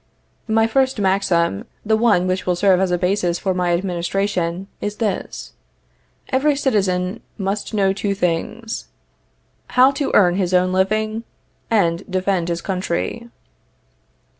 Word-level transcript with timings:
My 0.47 0.65
first 0.65 0.99
maxim, 0.99 1.65
the 1.85 1.95
one 1.95 2.25
which 2.25 2.47
will 2.47 2.55
serve 2.55 2.79
as 2.79 2.89
a 2.89 2.97
basis 2.97 3.37
for 3.37 3.53
my 3.53 3.71
administration, 3.73 4.65
is 4.81 4.95
this: 4.95 5.53
Every 6.29 6.55
citizen 6.55 7.21
must 7.37 7.71
know 7.75 7.93
two 7.93 8.15
things 8.15 8.87
How 9.77 9.91
to 9.91 10.09
earn 10.15 10.37
his 10.37 10.55
own 10.55 10.73
living, 10.73 11.23
and 11.69 12.03
defend 12.09 12.49
his 12.49 12.63
country. 12.63 13.29